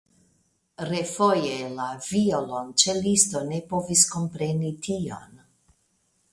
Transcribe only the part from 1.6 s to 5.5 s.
la violonĉelisto ne povis kompreni tion.